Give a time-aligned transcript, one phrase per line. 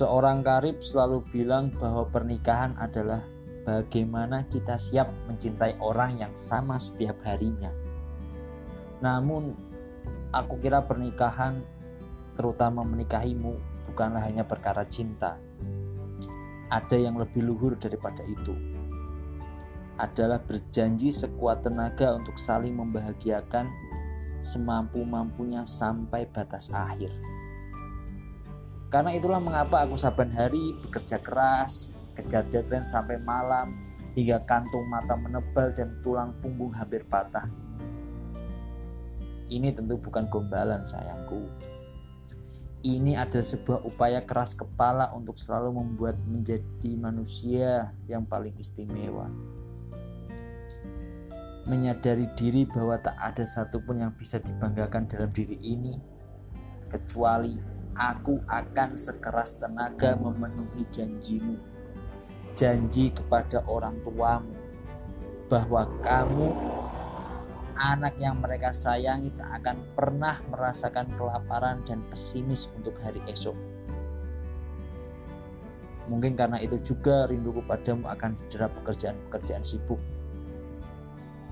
[0.00, 3.20] Seorang karib selalu bilang bahwa pernikahan adalah
[3.68, 7.68] bagaimana kita siap mencintai orang yang sama setiap harinya.
[9.04, 9.52] Namun,
[10.32, 11.60] aku kira pernikahan,
[12.32, 13.60] terutama menikahimu,
[13.92, 15.36] bukanlah hanya perkara cinta.
[16.72, 18.56] Ada yang lebih luhur daripada itu.
[20.00, 23.68] Adalah berjanji sekuat tenaga untuk saling membahagiakan
[24.40, 27.12] semampu-mampunya sampai batas akhir.
[28.90, 33.78] Karena itulah mengapa aku saban hari bekerja keras, kejar deadline sampai malam
[34.18, 37.46] hingga kantung mata menebal dan tulang punggung hampir patah.
[39.46, 41.46] Ini tentu bukan gombalan sayangku.
[42.82, 49.30] Ini adalah sebuah upaya keras kepala untuk selalu membuat menjadi manusia yang paling istimewa.
[51.68, 55.94] Menyadari diri bahwa tak ada satupun yang bisa dibanggakan dalam diri ini,
[56.88, 61.70] kecuali aku akan sekeras tenaga memenuhi janjimu
[62.54, 64.52] janji kepada orang tuamu
[65.48, 66.48] bahwa kamu
[67.80, 73.56] anak yang mereka sayangi tak akan pernah merasakan kelaparan dan pesimis untuk hari esok.
[76.12, 79.98] Mungkin karena itu juga rinduku padamu akan didera pekerjaan-pekerjaan sibuk.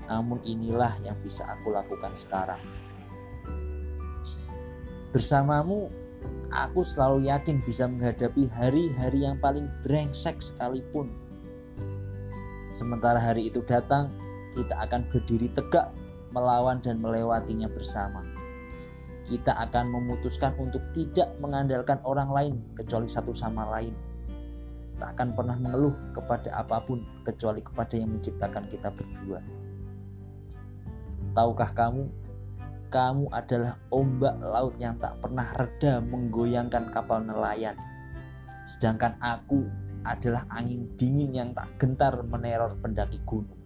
[0.05, 2.61] Namun inilah yang bisa aku lakukan sekarang.
[5.09, 5.89] Bersamamu
[6.49, 11.09] aku selalu yakin bisa menghadapi hari-hari yang paling brengsek sekalipun.
[12.69, 14.13] Sementara hari itu datang,
[14.53, 15.89] kita akan berdiri tegak
[16.29, 18.21] melawan dan melewatinya bersama.
[19.25, 23.93] Kita akan memutuskan untuk tidak mengandalkan orang lain kecuali satu sama lain.
[24.97, 29.39] Tak akan pernah mengeluh kepada apa pun kecuali kepada yang menciptakan kita berdua.
[31.37, 32.09] Tahukah kamu
[32.89, 37.77] kamu adalah ombak laut yang tak pernah reda menggoyangkan kapal nelayan.
[38.65, 39.69] Sedangkan aku
[40.01, 43.57] adalah angin dingin yang tak gentar meneror pendaki gunung.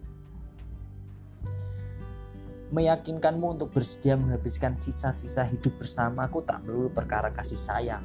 [2.74, 8.04] Meyakinkanmu untuk bersedia menghabiskan sisa-sisa hidup bersamaku tak melulu perkara kasih sayang,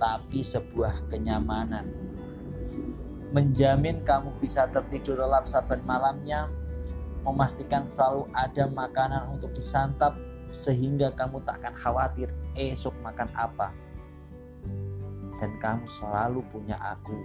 [0.00, 1.86] tapi sebuah kenyamanan.
[3.30, 6.48] Menjamin kamu bisa tertidur lelap saban malamnya
[7.26, 10.14] memastikan selalu ada makanan untuk disantap
[10.54, 13.74] sehingga kamu tak akan khawatir esok makan apa.
[15.36, 17.18] Dan kamu selalu punya aku,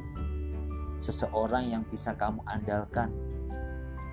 [0.98, 3.14] seseorang yang bisa kamu andalkan.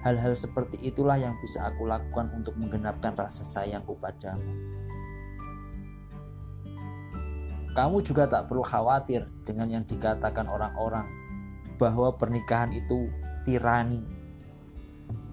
[0.06, 4.54] Hal-hal seperti itulah yang bisa aku lakukan untuk menggenapkan rasa sayangku padamu.
[7.74, 11.06] Kamu juga tak perlu khawatir dengan yang dikatakan orang-orang
[11.78, 13.10] bahwa pernikahan itu
[13.42, 14.17] tirani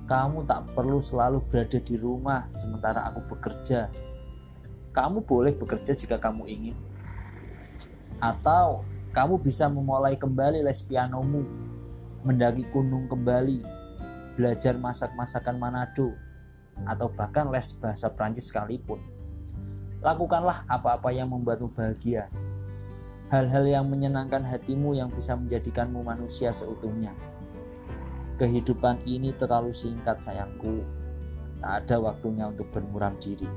[0.05, 3.89] kamu tak perlu selalu berada di rumah sementara aku bekerja.
[4.93, 6.77] Kamu boleh bekerja jika kamu ingin.
[8.21, 11.41] Atau kamu bisa memulai kembali les pianomu,
[12.21, 13.59] mendaki gunung kembali,
[14.37, 16.13] belajar masak-masakan Manado,
[16.85, 19.01] atau bahkan les bahasa Prancis sekalipun.
[20.05, 22.29] Lakukanlah apa-apa yang membuatmu bahagia.
[23.33, 27.09] Hal-hal yang menyenangkan hatimu yang bisa menjadikanmu manusia seutuhnya.
[28.35, 30.83] Kehidupan ini terlalu singkat sayangku.
[31.63, 33.47] Tak ada waktunya untuk bermuram diri.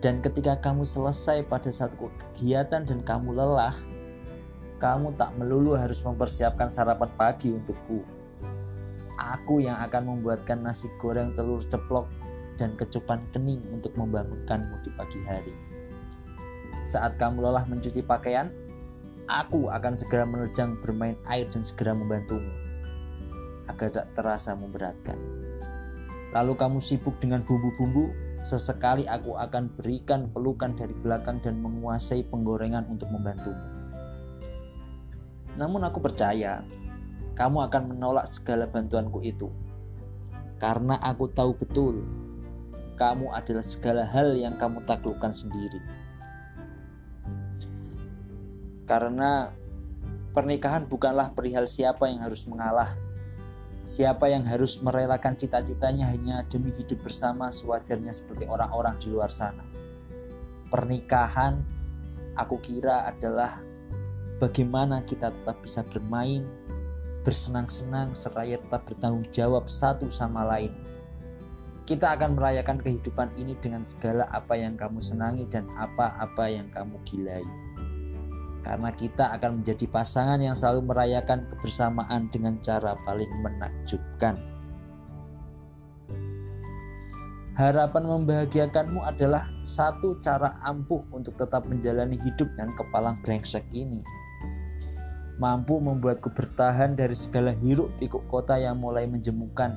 [0.00, 3.76] Dan ketika kamu selesai pada satu kegiatan dan kamu lelah,
[4.80, 8.00] kamu tak melulu harus mempersiapkan sarapan pagi untukku.
[9.16, 12.08] Aku yang akan membuatkan nasi goreng telur ceplok
[12.56, 15.54] dan kecupan kening untuk membangunkanmu di pagi hari.
[16.84, 18.52] Saat kamu lelah mencuci pakaian,
[19.24, 22.52] Aku akan segera menerjang bermain air dan segera membantumu
[23.64, 25.16] agar tak terasa memberatkan.
[26.36, 28.12] Lalu kamu sibuk dengan bumbu-bumbu,
[28.44, 33.64] sesekali aku akan berikan pelukan dari belakang dan menguasai penggorengan untuk membantumu.
[35.56, 36.60] Namun aku percaya
[37.32, 39.48] kamu akan menolak segala bantuanku itu.
[40.60, 42.04] Karena aku tahu betul
[42.94, 45.80] kamu adalah segala hal yang kamu taklukkan sendiri.
[48.84, 49.48] Karena
[50.36, 52.92] pernikahan bukanlah perihal siapa yang harus mengalah,
[53.80, 59.64] siapa yang harus merelakan cita-citanya hanya demi hidup bersama sewajarnya seperti orang-orang di luar sana.
[60.68, 61.64] Pernikahan,
[62.36, 63.56] aku kira, adalah
[64.36, 66.44] bagaimana kita tetap bisa bermain,
[67.24, 70.76] bersenang-senang, seraya tetap bertanggung jawab satu sama lain.
[71.88, 76.96] Kita akan merayakan kehidupan ini dengan segala apa yang kamu senangi dan apa-apa yang kamu
[77.04, 77.44] gilai
[78.64, 84.40] karena kita akan menjadi pasangan yang selalu merayakan kebersamaan dengan cara paling menakjubkan.
[87.54, 94.02] Harapan membahagiakanmu adalah satu cara ampuh untuk tetap menjalani hidup dan kepalang brengsek ini.
[95.38, 99.70] Mampu membuatku bertahan dari segala hiruk pikuk kota yang mulai menjemukan.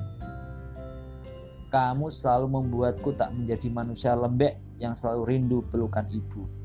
[1.70, 6.57] Kamu selalu membuatku tak menjadi manusia lembek yang selalu rindu pelukan ibu.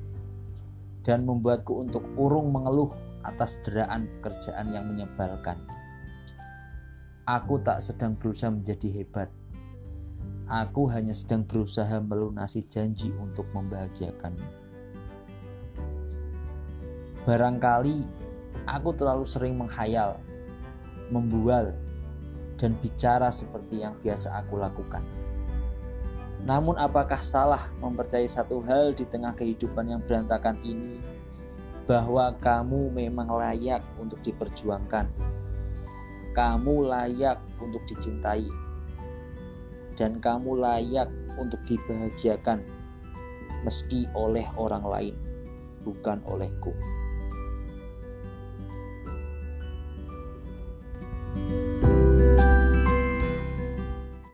[1.04, 2.92] Dan membuatku untuk urung mengeluh
[3.28, 5.60] atas deraan pekerjaan yang menyebalkan.
[7.28, 9.32] Aku tak sedang berusaha menjadi hebat
[10.54, 14.44] Aku hanya sedang berusaha melunasi janji untuk membahagiakanmu.
[17.24, 18.04] Barangkali
[18.68, 20.20] aku terlalu sering menghayal,
[21.08, 21.72] membual,
[22.60, 25.02] dan bicara seperti yang biasa aku lakukan.
[26.44, 31.00] Namun apakah salah mempercayai satu hal di tengah kehidupan yang berantakan ini
[31.88, 35.08] bahwa kamu memang layak untuk diperjuangkan.
[36.36, 38.48] Kamu layak untuk dicintai
[39.94, 41.08] dan kamu layak
[41.38, 42.66] untuk dibahagiakan
[43.64, 45.16] meski oleh orang lain,
[45.86, 46.74] bukan olehku.